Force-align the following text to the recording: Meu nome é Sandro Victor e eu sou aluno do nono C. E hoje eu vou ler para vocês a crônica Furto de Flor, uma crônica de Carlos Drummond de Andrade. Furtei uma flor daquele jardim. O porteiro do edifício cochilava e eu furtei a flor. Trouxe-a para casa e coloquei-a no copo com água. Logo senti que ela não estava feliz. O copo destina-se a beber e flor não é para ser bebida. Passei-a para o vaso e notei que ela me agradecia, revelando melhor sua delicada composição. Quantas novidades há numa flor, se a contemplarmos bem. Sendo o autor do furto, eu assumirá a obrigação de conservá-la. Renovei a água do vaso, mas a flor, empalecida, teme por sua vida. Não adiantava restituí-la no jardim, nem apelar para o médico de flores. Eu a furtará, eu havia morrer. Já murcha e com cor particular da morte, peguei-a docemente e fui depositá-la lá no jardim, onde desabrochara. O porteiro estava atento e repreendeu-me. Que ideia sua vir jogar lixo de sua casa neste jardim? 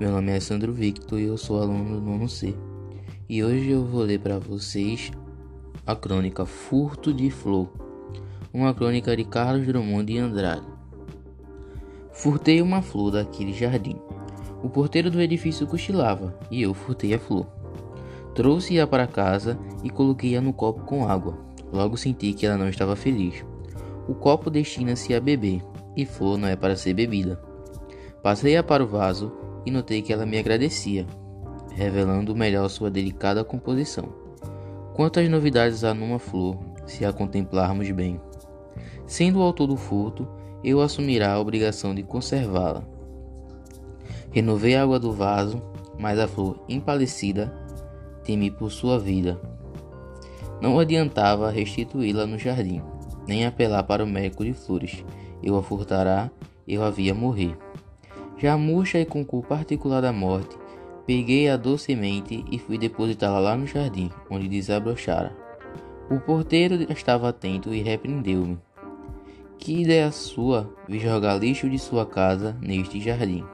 Meu 0.00 0.10
nome 0.10 0.32
é 0.32 0.40
Sandro 0.40 0.72
Victor 0.72 1.20
e 1.20 1.26
eu 1.26 1.38
sou 1.38 1.62
aluno 1.62 1.94
do 1.94 2.04
nono 2.04 2.28
C. 2.28 2.56
E 3.28 3.44
hoje 3.44 3.70
eu 3.70 3.84
vou 3.84 4.02
ler 4.02 4.18
para 4.18 4.40
vocês 4.40 5.12
a 5.86 5.94
crônica 5.94 6.44
Furto 6.44 7.14
de 7.14 7.30
Flor, 7.30 7.68
uma 8.52 8.74
crônica 8.74 9.16
de 9.16 9.22
Carlos 9.22 9.64
Drummond 9.64 10.12
de 10.12 10.18
Andrade. 10.18 10.66
Furtei 12.10 12.60
uma 12.60 12.82
flor 12.82 13.12
daquele 13.12 13.52
jardim. 13.52 13.96
O 14.60 14.68
porteiro 14.68 15.08
do 15.08 15.20
edifício 15.20 15.68
cochilava 15.68 16.36
e 16.50 16.60
eu 16.62 16.74
furtei 16.74 17.14
a 17.14 17.18
flor. 17.20 17.46
Trouxe-a 18.34 18.88
para 18.88 19.06
casa 19.06 19.56
e 19.84 19.88
coloquei-a 19.88 20.40
no 20.40 20.52
copo 20.52 20.80
com 20.80 21.08
água. 21.08 21.38
Logo 21.72 21.96
senti 21.96 22.32
que 22.32 22.44
ela 22.44 22.58
não 22.58 22.68
estava 22.68 22.96
feliz. 22.96 23.44
O 24.08 24.16
copo 24.16 24.50
destina-se 24.50 25.14
a 25.14 25.20
beber 25.20 25.62
e 25.96 26.04
flor 26.04 26.36
não 26.36 26.48
é 26.48 26.56
para 26.56 26.74
ser 26.74 26.92
bebida. 26.92 27.45
Passei-a 28.26 28.60
para 28.60 28.82
o 28.82 28.88
vaso 28.88 29.30
e 29.64 29.70
notei 29.70 30.02
que 30.02 30.12
ela 30.12 30.26
me 30.26 30.36
agradecia, 30.36 31.06
revelando 31.76 32.34
melhor 32.34 32.68
sua 32.68 32.90
delicada 32.90 33.44
composição. 33.44 34.08
Quantas 34.94 35.28
novidades 35.28 35.84
há 35.84 35.94
numa 35.94 36.18
flor, 36.18 36.58
se 36.86 37.04
a 37.04 37.12
contemplarmos 37.12 37.88
bem. 37.92 38.20
Sendo 39.06 39.38
o 39.38 39.42
autor 39.42 39.68
do 39.68 39.76
furto, 39.76 40.26
eu 40.64 40.80
assumirá 40.80 41.34
a 41.34 41.38
obrigação 41.38 41.94
de 41.94 42.02
conservá-la. 42.02 42.82
Renovei 44.32 44.74
a 44.74 44.82
água 44.82 44.98
do 44.98 45.12
vaso, 45.12 45.62
mas 45.96 46.18
a 46.18 46.26
flor, 46.26 46.58
empalecida, 46.68 47.56
teme 48.24 48.50
por 48.50 48.72
sua 48.72 48.98
vida. 48.98 49.40
Não 50.60 50.80
adiantava 50.80 51.48
restituí-la 51.48 52.26
no 52.26 52.40
jardim, 52.40 52.82
nem 53.28 53.46
apelar 53.46 53.84
para 53.84 54.02
o 54.02 54.06
médico 54.06 54.44
de 54.44 54.52
flores. 54.52 55.04
Eu 55.40 55.56
a 55.56 55.62
furtará, 55.62 56.28
eu 56.66 56.82
havia 56.82 57.14
morrer. 57.14 57.56
Já 58.38 58.56
murcha 58.56 58.98
e 58.98 59.06
com 59.06 59.24
cor 59.24 59.44
particular 59.44 60.02
da 60.02 60.12
morte, 60.12 60.56
peguei-a 61.06 61.56
docemente 61.56 62.44
e 62.50 62.58
fui 62.58 62.76
depositá-la 62.76 63.38
lá 63.38 63.56
no 63.56 63.66
jardim, 63.66 64.10
onde 64.28 64.48
desabrochara. 64.48 65.34
O 66.10 66.20
porteiro 66.20 66.90
estava 66.92 67.28
atento 67.28 67.72
e 67.72 67.80
repreendeu-me. 67.80 68.58
Que 69.58 69.82
ideia 69.82 70.12
sua 70.12 70.70
vir 70.86 71.00
jogar 71.00 71.36
lixo 71.36 71.68
de 71.68 71.78
sua 71.78 72.04
casa 72.04 72.56
neste 72.60 73.00
jardim? 73.00 73.44